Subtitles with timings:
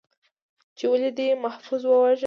[0.77, 2.19] ،چې ولې دې محفوظ وواژه؟